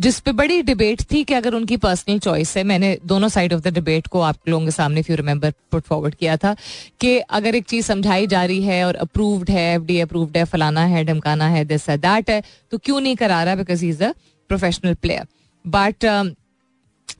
[0.00, 3.60] जिस पे बड़ी डिबेट थी कि अगर उनकी पर्सनल चॉइस है, मैंने दोनों साइड ऑफ़
[3.60, 6.54] द डिबेट को आप लोगों के सामने फ्यू रिमेंबर पुट फॉरवर्ड किया था
[7.00, 10.44] कि अगर एक चीज़ समझाई जा रही है और अप्रूव्ड है एफ़ डी अप्रूव्ड है,
[10.44, 14.04] फलाना है, ढमकाना है दिस है दैट है तो क्यों नहीं करा रहा because is
[14.04, 14.12] a
[14.50, 15.26] professional player
[15.64, 16.04] but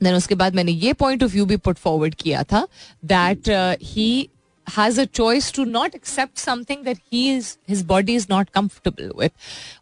[0.03, 2.67] then उसके बाद मैंने ये पॉइंट ऑफ़ व्यू भी पुट फॉरवर्ड किया था
[3.05, 3.49] that
[3.83, 4.29] he
[4.67, 9.09] has a choice to not accept something that he is, his body is not comfortable
[9.19, 9.31] with.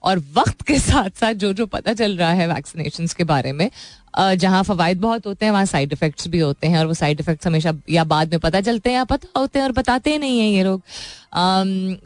[0.04, 3.70] और वक्त के साथ साथ जो जो पता चल रहा है वैक्सीनेशन के बारे में
[4.18, 7.48] जहाँ फवायद बहुत होते हैं, वहाँ साइड इफेक्ट्स भी होते हैं और वो साइड इफेक्ट्स
[7.48, 10.48] हमेशा या बाद में पता चलते हैं या पता होते हैं और बताते नहीं है
[10.48, 10.82] ये लोग।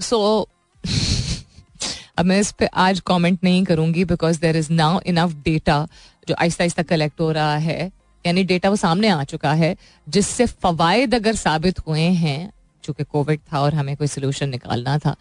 [0.02, 0.50] सो
[2.18, 5.88] अब मैं इस पर आज कमेंट नहीं करूँगी because there is now enough data
[6.28, 7.92] जो आहिस्ता आहिस्ता कलेक्ट हो रहा है।
[8.26, 9.76] यानी डेटा वो सामने आ चुका है,
[10.10, 12.52] जिससे फवायद अगर साबित हुए हैं
[12.84, 15.16] चूँकि कोविड था और हमें कोई सोल्यूशन निकालना था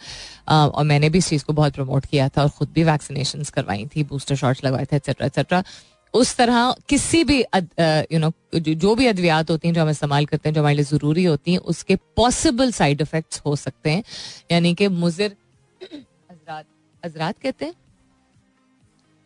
[0.49, 3.87] और मैंने भी इस चीज़ को बहुत प्रमोट किया था और ख़ुद भी वैक्सीनेशन करवाई
[3.97, 5.63] थी बूस्टर शॉट्स लगवाए थे एक्सेट्रा एक्सेट्रा
[6.15, 10.49] उस तरह किसी भी यू नो जो भी अद्वियात होती हैं, जो हम इस्तेमाल करते
[10.49, 14.03] हैं, जो हमारे लिए ज़रूरी होती हैं, उसके पॉसिबल साइड इफ़ेक्ट्स हो सकते हैं।
[14.51, 15.37] यानी कि मुजिर,
[17.03, 17.75] हजरात कहते हैं?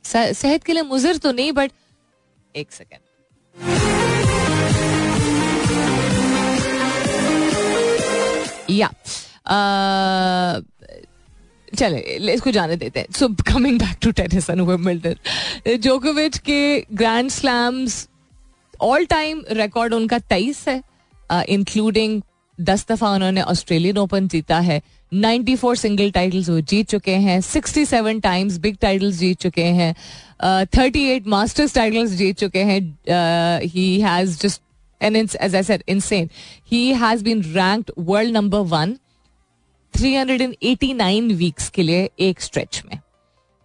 [0.05, 1.73] सेहत के लिए मुजिर तो नहीं बट
[2.55, 3.01] एक सेकेंड
[8.71, 8.91] या
[11.77, 18.09] चले इसको जाने देते हैं। So coming back to tennis Wimbledon जोकोविच के grand slams
[18.81, 20.83] all time record उनका तेईस है
[21.33, 22.29] इंक्लूडिंग uh,
[22.61, 24.83] दस दफ़ा उन्होंने ऑस्ट्रेलियन ओपन जीता है।
[25.15, 29.95] 94 सिंगल टाइटल्स वो जीत चुके हैं। 67 टाइम्स बिग टाइटल्स जीत चुके हैं।
[30.65, 32.99] थर्टी एट मास्टर्स टाइटल्स जीत चुके हैं।
[33.65, 34.63] He has just
[35.01, 36.31] and it's, as I said, insane.
[36.65, 38.99] He has been ranked world number one
[39.95, 42.99] 389 weeks के लिए एक स्ट्रेच में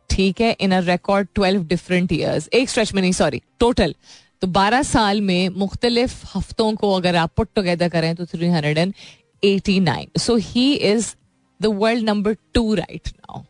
[0.10, 3.96] ठीक है in a record 12 different years एक स्ट्रेच में नहीं सॉरी टोटल
[4.42, 10.36] तो 12 साल में मुख्तलिफ़ हफ्तों को अगर आप पुट टुगेदर करें तो 389 so
[10.36, 11.14] he is
[11.62, 13.44] the world number two right now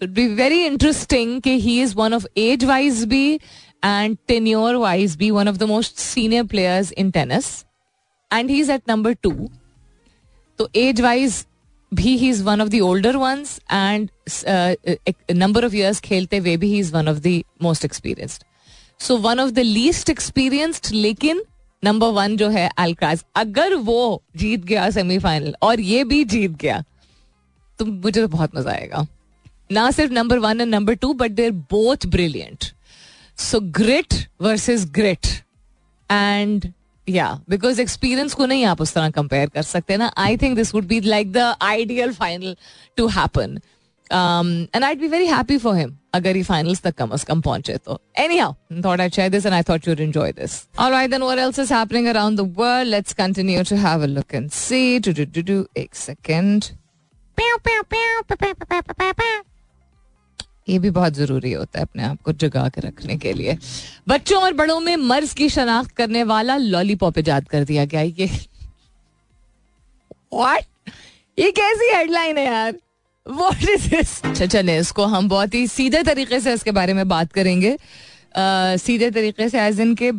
[0.00, 3.40] So it'd be very interesting कि he is one of age wise भी
[3.82, 7.46] and tenure wise be one of the most senior players in tennis
[8.30, 9.50] and he is at number two
[10.58, 11.44] तो age wise
[11.92, 14.10] भी he is one of the older ones and
[15.32, 18.44] number of years खेलते हुए भी he is one of the most experienced
[19.00, 21.42] so one of the least experienced लेकिन
[21.82, 26.82] number one जो है अल्क्राज अगर वो जीत गया सेमीफाइनल और ये भी जीत गया
[27.78, 29.06] तो मुझे तो बहुत मज़ा आएगा.
[29.72, 32.64] ना सिर्फ़ number one and number two but there both brilliant
[33.40, 35.26] so grit versus grit
[36.10, 36.72] and
[37.08, 40.74] या बिकॉज़ एक्सपीरियंस को नहीं आप उस तरह कंपेयर कर सकते ना I think this
[40.74, 42.56] would be like the ideal final
[42.96, 43.58] to happen
[44.10, 47.76] and I be very happy for him अगर ये फाइनल्स तक कम अज कम पहुँचे
[47.76, 48.00] तो
[48.38, 51.58] anyhow thought I share this and I thought you enjoy this alright then what else
[51.58, 55.24] is happening around the world let's continue to have a look and see to do
[55.34, 56.64] do do एक second
[60.70, 63.56] ये भी बहुत ज़रूरी होता है अपने आप को जगा के रखने के लिए।
[64.08, 68.26] बच्चों और बड़ों में मर्ज की शनाख्त करने वाला लॉलीपॉप ईजाद कर दिया गया। ये
[70.34, 70.64] व्हाट
[71.38, 72.74] ये कैसी हेडलाइन है यार?
[73.26, 77.32] व्हाट इज़ अच्छा चले इसको हम बहुत ही सीधे तरीके से इसके बारे में बात
[77.32, 80.10] करेंगे। आ, सीधे तरीके से एज इन के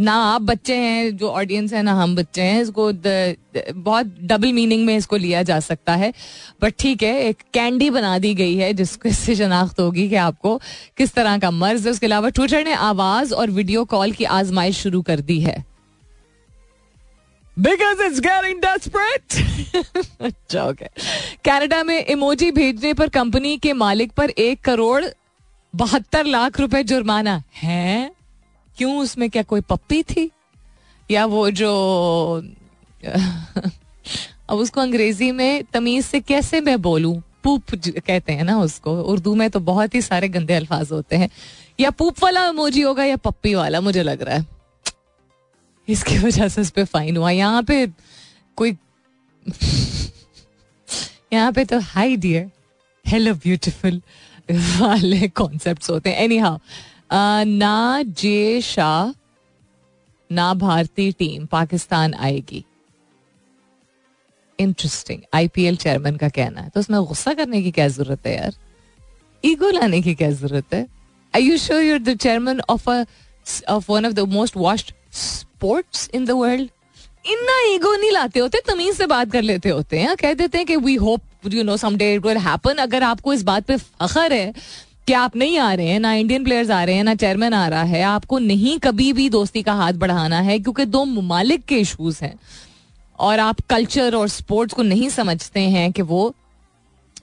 [0.00, 4.14] ना आप बच्चे हैं जो ऑडियंस है ना हम बच्चे हैं इसको द, द, बहुत
[4.22, 6.12] डबल मीनिंग में इसको लिया जा सकता है।
[6.62, 10.56] बट ठीक है एक कैंडी बना दी गई है जिसको इससे शनाख्त होगी कि आपको
[10.96, 14.82] किस तरह का मर्ज है। उसके अलावा ट्विटर ने आवाज़ और वीडियो कॉल की आजमाइश
[14.82, 15.64] शुरू कर दी है।
[17.56, 19.34] बिकॉज़ इट्स गेटिंग डेस्परेट
[20.20, 20.86] अच्छा ओके
[21.44, 25.04] कनाडा में इमोजी भेजने पर कंपनी के मालिक पर एक करोड़
[25.74, 28.10] बहत्तर लाख रुपए जुर्माना। है?
[28.80, 30.30] क्यों उसमें क्या कोई पप्पी थी?
[31.10, 31.70] या वो जो,
[34.48, 37.22] अब उसको अंग्रेज़ी में तमीज से कैसे मैं बोलूँ?
[37.44, 41.28] पूप कहते हैं ना उसको। उर्दू में तो बहुत ही सारे गंदे अल्फाज होते हैं।
[41.80, 44.46] या पूप वाला इमोजी होगा या पप्पी वाला, मुझे लग रहा है।
[45.88, 47.86] इसकी वजह से उस पर फाइन हुआ। यहाँ पे
[48.56, 48.76] कोई,
[51.32, 52.50] यहाँ पे तो हाई डियर
[53.04, 54.00] हेलो ब्यूटिफुल
[54.50, 56.58] वाले कॉन्सेप्ट होते हैं। एनी हाउ
[57.10, 59.12] ना जे शाह,
[60.30, 62.64] ना भारतीय टीम पाकिस्तान आएगी।
[64.58, 68.54] इंटरेस्टिंग आईपीएल चेयरमैन का कहना है। तो उसमें गुस्सा करने की क्या ज़रूरत है यार?
[69.44, 70.86] ईगो लाने की क्या ज़रूरत है?
[71.34, 76.24] I you sure you're the chairman of of one of the most watched sports in
[76.24, 76.68] the world
[77.24, 80.66] इतना ईगो नहीं लाते होते, तमीज से बात कर लेते होते हैं। कह देते हैं
[80.66, 84.32] कि we hope you know someday it will happen अगर आपको इस बात पे फखर
[84.32, 84.52] है
[85.06, 86.00] कि आप नहीं आ रहे हैं?
[86.00, 89.28] ना इंडियन प्लेयर्स आ रहे हैं, ना चेयरमैन आ रहा है। आपको नहीं कभी भी
[89.30, 92.38] दोस्ती का हाथ बढ़ाना है, क्योंकि दो ममालिक के इशूज हैं।
[93.18, 96.34] और आप कल्चर और स्पोर्ट्स को नहीं समझते हैं कि वो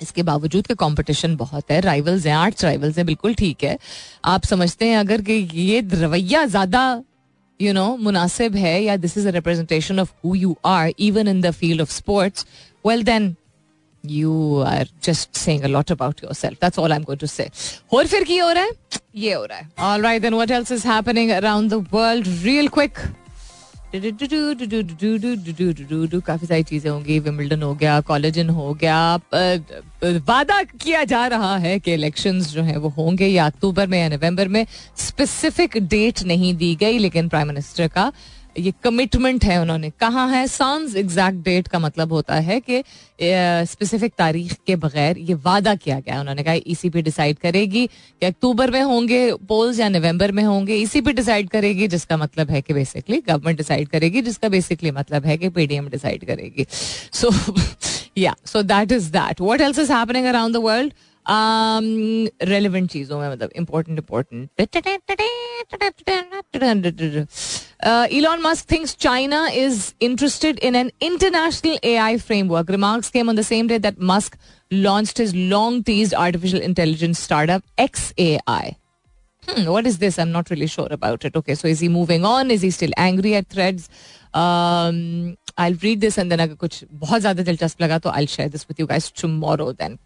[0.01, 3.77] इसके बावजूद के कंपटीशन बहुत है। राइवल्स हैं आर्ट्स राइवल्स हैं, बिल्कुल ठीक है।
[4.25, 7.03] आप समझते हैं अगर कि ये रवैया ज़्यादा
[7.59, 11.41] यू नो मुनासिब है, या this is a representation of who you are even in
[11.41, 12.45] the field of sports
[12.85, 13.35] well then
[14.11, 17.49] you are just saying a lot about yourself that's all I am going to say
[17.93, 18.71] और फिर की हो रहा है
[19.15, 22.99] ये हो रहा है alright then what else is happening around the world real quick
[26.25, 28.97] काफ़ी सारी चीज़ें होंगी विमिल्टन हो गया कॉलेजन हो गया
[30.03, 34.07] वादा किया जा रहा है कि इलेक्शंस जो हैं वो होंगे या अक्टूबर में या
[34.09, 34.65] नवंबर में
[34.97, 38.11] स्पेसिफिक डेट नहीं दी गई लेकिन प्राइम मिनिस्टर का
[38.57, 40.45] ये कमिटमेंट है उन्होंने। कहा है?
[40.47, 42.81] सॉन्स एग्जैक्ट डेट का मतलब होता है कि
[43.65, 48.71] स्पेसिफिक तारीख के बगैर ये वादा किया गया उन्होंने कहा ईसीपी डिसाइड करेगी कि अक्टूबर
[48.71, 53.21] में होंगे पोल्स या नवंबर में होंगे। ईसीपी डिसाइड करेगी, जिसका मतलब है कि बेसिकली
[53.27, 56.65] गवर्नमेंट डिसाइड करेगी, जिसका बेसिकली मतलब है कि पीडीएम डिसाइड करेगी.
[57.13, 57.31] सो
[58.17, 60.93] या so that is that what else is happening around the world
[61.28, 64.48] relevant चीजों में मतलब important important
[67.84, 72.68] Elon Musk thinks China is interested in an international AI framework.
[72.68, 74.36] Remarks came on the same day that Musk
[74.70, 78.76] launched his long teased artificial intelligence startup XAI.
[79.48, 80.18] Hmm, what is this?
[80.18, 81.36] I'm not really sure about it.
[81.36, 82.50] Okay, so is he moving on?
[82.50, 83.88] Is he still angry at threads?
[84.34, 88.48] Um, I'll read this and then अगर कुछ बहुत ज्यादा दिलचस्प लगा तो I'll share
[88.48, 89.98] this with you guys tomorrow then.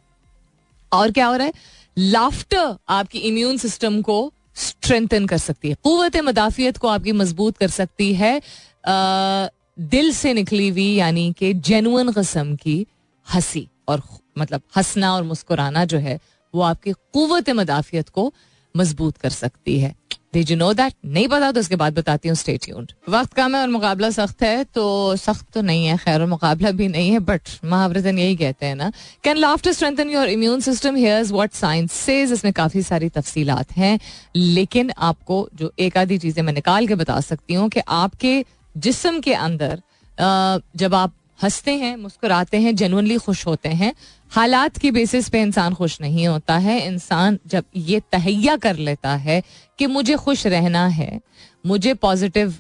[0.94, 1.54] और क्या हो रहा है?
[1.98, 7.68] लाफ्टर आपकी इम्यून सिस्टम को स्ट्रेंथन कर सकती है। कुत मदाफियत को आपकी मज़बूत कर
[7.68, 9.48] सकती है। आ,
[9.80, 12.88] दिल से निकली हुई यानी कि जेनुअन कस्म की
[13.34, 14.02] हँसी और
[14.38, 16.20] मतलब हंसना और मुस्कुराना जो है
[16.56, 18.34] वो आपकी कुत मदाफियत को
[18.78, 19.96] मज़बूत कर सकती है।
[20.34, 20.94] Did you know that?
[21.06, 24.44] नहीं पता तो उसके बाद बताती हूँ स्टे ट्यून्ड वक्त कम है और मुकाबला सख्त
[24.44, 28.36] है तो सख्त तो नहीं है, खैर, और मुकाबला भी नहीं है बट महावरतन यही
[28.36, 28.92] कहते हैं ना
[29.24, 34.00] can laughter strengthen your immune system here what science says इसमें काफ़ी सारी तफसीलात हैं,
[34.36, 38.44] लेकिन आपको जो एक आधी चीज़ें मैं निकाल के बता सकती हूँ कि आपके
[38.76, 39.82] जिसम के अंदर
[40.78, 43.94] जब आप हँसते हैं, मुस्कुराते हैं जेनुअनली खुश होते हैं।
[44.32, 49.16] हालात की बेसिस पे इंसान खुश नहीं होता है। इंसान जब ये तहैया कर लेता
[49.18, 49.42] है
[49.80, 51.20] कि मुझे खुश रहना है,
[51.66, 52.60] मुझे पॉजिटिव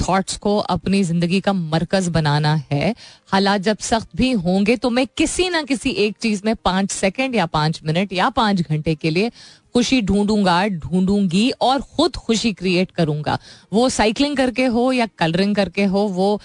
[0.00, 2.94] थॉट्स को अपनी ज़िंदगी का मरकज बनाना है,
[3.28, 7.34] हालात जब सख्त भी होंगे तो मैं किसी ना किसी एक चीज़ में पाँच सेकंड
[7.34, 9.30] या पाँच मिनट या पाँच घंटे के लिए
[9.76, 13.38] खुशी ढूंढूँगा, ढूंढूँगी और खुद खुशी क्रिएट करूँगा।
[13.72, 16.40] वो साइकिलिंग करके हो या कलरिंग करके हो, वो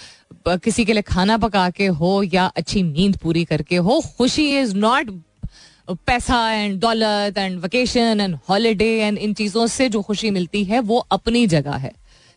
[0.48, 4.76] किसी के लिए खाना पका के हो या अच्छी नींद पूरी करके हो, खुशी इज़
[4.76, 5.12] नॉट
[6.08, 10.80] पैसा एंड दौलत and vacation and holiday and इन चीज़ों से जो खुशी मिलती है,
[10.80, 11.92] वो अपनी जगह है।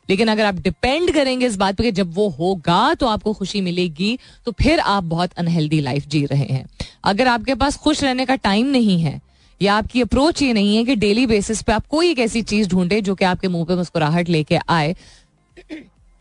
[0.09, 4.19] लेकिन अगर आप डिपेंड करेंगे इस बात पर जब वो होगा तो आपको खुशी मिलेगी
[4.47, 6.67] तो फिर आप बहुत अनहेल्दी लाइफ जी रहे हैं।
[7.05, 9.21] अगर आपके पास खुश रहने का टाइम नहीं है
[9.63, 12.69] या आपकी अप्रोच ये नहीं है कि डेली बेसिस पे आप कोई एक ऐसी चीज़
[12.69, 14.95] ढूंढे जो कि आपके मुँह पे मुस्कुराहट लेके आए।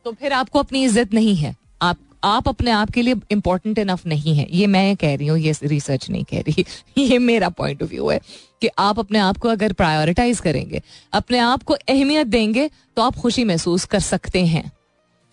[0.06, 4.06] तो फिर आपको अपनी इज़्ज़त नहीं है। आप आप अपने आप के लिए इंपॉर्टेंट इनफ
[4.06, 6.66] नहीं है। ये मैं कह रही हूँ, ये रिसर्च नहीं कह रही।
[6.98, 8.20] ये मेरा पॉइंट ऑफ़ व्यू है
[8.62, 10.82] कि आप अपने आप को अगर प्रायोरिटाइज करेंगे,
[11.14, 14.72] अपने आप को अहमियत देंगे तो आप खुशी महसूस कर सकते हैं।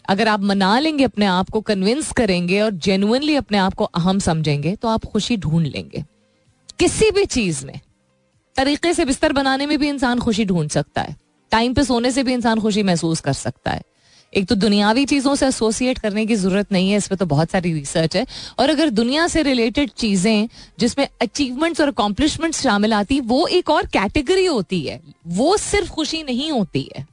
[0.05, 4.19] अगर आप मना लेंगे, अपने आप को कन्विंस करेंगे और जेनुअनली अपने आप को अहम
[4.19, 6.05] समझेंगे तो आप खुशी ढूंढ लेंगे।
[6.79, 7.79] किसी भी चीज़ में
[8.57, 11.17] तरीके से बिस्तर बनाने में भी इंसान खुशी ढूंढ सकता है।
[11.51, 13.83] टाइम पे सोने से भी इंसान खुशी महसूस कर सकता है।
[14.37, 17.51] एक तो दुनियावी चीज़ों से एसोसिएट करने की ज़रूरत नहीं है, इस पर तो बहुत
[17.51, 18.27] सारी रिसर्च है।
[18.59, 23.87] और अगर दुनिया से रिलेटेड चीज़ें जिसमें अचीवमेंट्स और अकॉम्प्लिशमेंट्स शामिल आती, वो एक और
[23.87, 27.07] कैटेगरी होती है। वो सिर्फ़ खुशी नहीं होती है।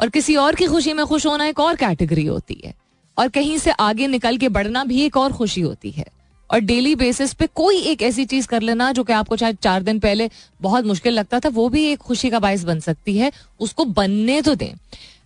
[0.00, 2.74] और किसी और की खुशी में खुश होना एक और कैटेगरी होती है।
[3.18, 6.06] और कहीं से आगे निकल के बढ़ना भी एक और खुशी होती है।
[6.50, 9.82] और डेली बेसिस पे कोई एक ऐसी चीज़ कर लेना जो कि आपको शायद चार
[9.82, 13.32] दिन पहले बहुत मुश्किल लगता था, वो भी एक खुशी का बायस बन सकती है।
[13.60, 14.74] उसको बनने तो दें।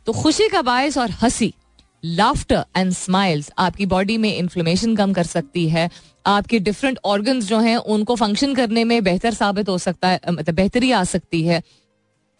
[0.06, 1.54] तो खुशी का बायस और हँसी
[2.04, 5.90] लाफ्टर एंड स्माइल्स आपकी बॉडी में इन्फ्लेमेशन कम कर सकती है।
[6.26, 10.54] आपके डिफरेंट ऑर्गन्स जो हैं, उनको फ़ंक्शन करने में बेहतर साबित हो सकता है मतलब
[10.54, 11.62] बेहतरी आ सकती है।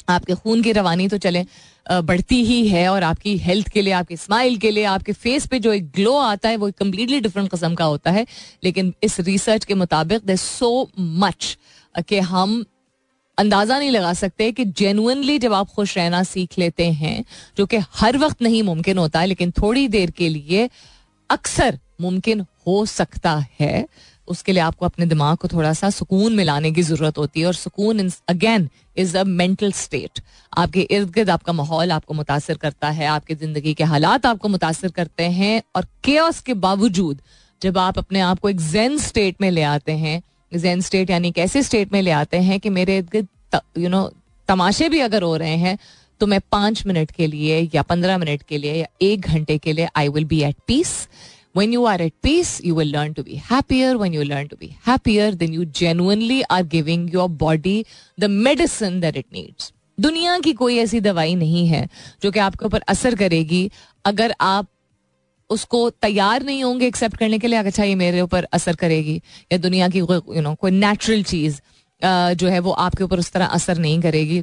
[0.09, 1.47] आपके खून की रवानी तो चले।
[1.93, 5.59] बढ़ती ही है और आपकी हेल्थ के लिए, आपकी स्माइल के लिए, आपके फेस पे
[5.59, 8.27] जो एक ग्लो आता है, वो कम्प्लीटली डिफरेंट कस्म का होता है।
[8.65, 11.57] लेकिन इस रिसर्च के मुताबिक दे सो मच
[12.09, 12.65] कि हम
[13.39, 17.25] अंदाज़ा नहीं लगा सकते कि जेनुअनली जब आप खुश रहना सीख लेते हैं,
[17.57, 20.69] जो कि हर वक्त नहीं मुमकिन होता है, लेकिन थोड़ी देर के लिए
[21.31, 23.87] अक्सर मुमकिन हो सकता है
[24.29, 27.55] उसके लिए आपको अपने दिमाग को थोड़ा सा सुकून मिलाने की ज़रूरत होती है और
[27.55, 30.21] सुकून again is a mental state
[30.57, 34.91] आपके इर्द गिर्द आपका माहौल आपको मुतासर करता है, आपकी ज़िंदगी के हालात आपको मुतासर
[34.91, 37.21] करते हैं और केयस के बावजूद
[37.63, 40.23] जब आप अपने आप को एक जेन स्टेट में ले आते हैं
[40.59, 43.89] जेन स्टेट यानी एक ऐसे स्टेट में ले आते हैं कि मेरे इर्द गिर्द यू
[43.89, 44.13] नो
[44.49, 45.79] तमाशे भी अगर हो रहे हैं
[46.21, 49.73] तो मैं पाँच मिनट के लिए या पंद्रह मिनट के लिए या एक घंटे के
[49.73, 51.09] लिए I will be at peace
[51.55, 54.57] when you are at peace you will learn to be happier when you learn to
[54.57, 57.79] be happier then you genuinely are giving your body
[58.19, 61.89] the medicine that it needs दुनिया की कोई ऐसी दवाई नहीं है
[62.23, 63.71] जो कि आपके ऊपर असर करेगी
[64.05, 64.67] अगर आप
[65.51, 69.21] उसको तैयार नहीं होंगे एक्सेप्ट करने के लिए अच्छा ये मेरे ऊपर असर करेगी
[69.53, 71.61] या दुनिया की यू नो कोई नेचुरल चीज़
[72.41, 74.43] जो है वो आपके ऊपर उस तरह असर नहीं करेगी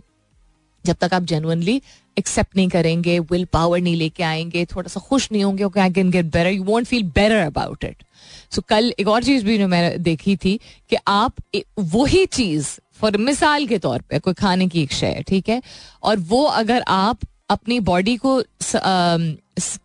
[0.85, 1.81] जब तक आप जेनुअनली
[2.17, 6.11] एक्सेप्ट नहीं करेंगे विल पावर नहीं लेके आएँगे थोड़ा सा खुश नहीं होंगे I can
[6.11, 8.03] get better you won't feel better about it
[8.51, 10.59] so कल एक और चीज़ भी मैंने देखी थी
[10.89, 11.33] कि आप
[11.79, 15.63] वही चीज़ फॉर मिसाल के तौर पे कोई खाने की एक शय ठीक है?
[16.03, 17.19] और वो अगर आप
[17.49, 19.17] अपनी बॉडी को स, आ,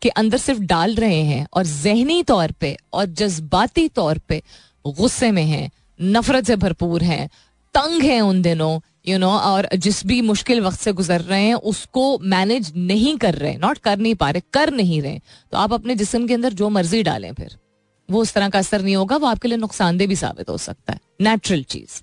[0.03, 4.42] के अंदर सिर्फ़ डाल रहे हैं और जहनी तौर पे और जज्बाती तौर पे
[4.86, 5.70] गुस्से में हैं
[6.03, 7.28] नफरत से भरपूर हैं
[7.74, 11.55] तंग हैं उन दिनों यू नो और जिस भी मुश्किल वक्त से गुजर रहे हैं,
[11.55, 15.21] उसको मैनेज नहीं कर रहे नॉट कर नहीं पा रहे, कर नहीं रहे
[15.53, 17.57] तो आप अपने जिसम के अंदर जो मर्ज़ी डालें फिर।
[18.09, 20.93] वो उस तरह का असर नहीं होगा, वो आपके लिए नुकसानदेह भी साबित हो सकता
[20.93, 22.03] है। Natural cheese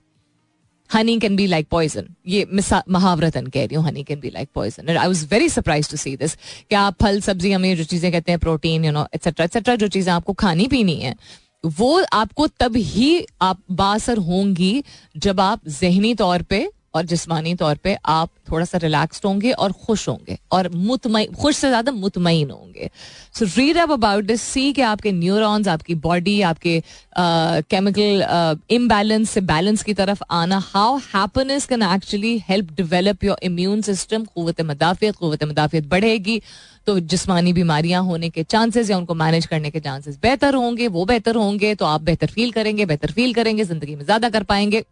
[0.90, 2.48] honey can be like poison ये
[2.90, 6.16] महावरतन कह रही हूँ honey can be like poison I was very surprise to see
[6.18, 9.76] this कि आप फल, सब्ज़ी, हमें जो चीज़ें कहते हैं protein you know etcetera etcetera
[9.76, 11.16] जो चीज़ें आपको खानी पीनी है,
[11.64, 14.84] वो आपको तब ही आप बासर होंगी
[15.18, 19.72] जब आप जहनी तौर पे और जिसमानी तौर पे आप थोड़ा सा रिलैक्सड होंगे और
[19.86, 22.90] खुश होंगे और मुतमईन खुश से ज़्यादा मुतमिन होंगे।
[23.36, 26.82] So read up about this see कि आपके न्यूरॉन्स आपकी बॉडी आपके
[27.18, 33.82] केमिकल इम्बैलेंस से बैलेंस की तरफ़ आना how happiness can actually help develop your immune
[33.84, 36.42] system कुत मदाफियत कुत मदाफियत बढ़ेगी।
[36.88, 41.06] तो जिसमानी बीमारियाँ होने के चांसेस या उनको मैनेज करने के चांसेस बेहतर होंगे, वो
[41.06, 44.84] बेहतर होंगे तो आप बेहतर फील करेंगे, बेहतर फील करेंगे, ज़िंदगी में ज़्यादा कर पाएँगे।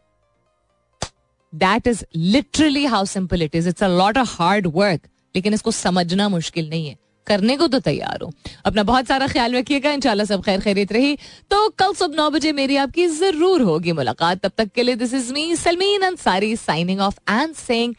[1.54, 5.72] That is literally how simple it is it's a lot of hard work लेकिन इसको
[5.72, 6.96] समझना मुश्किल नहीं है।
[7.28, 8.32] करने को तो तैयार हो।
[8.66, 11.16] अपना बहुत सारा ख्याल रखिएगा। इंशाल्लाह सब खैर खैरित रही।
[11.52, 15.14] तो कल सुबह नौ बजे मेरी आपकी ज़रूर होगी मुलाकात। तब तक के लिए this
[15.14, 17.94] is me Salmeen Ansari signing off and saying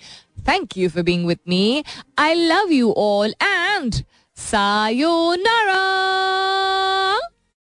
[0.49, 1.85] thank you for being with me
[2.19, 3.95] I love you all and
[4.37, 5.81] sayonara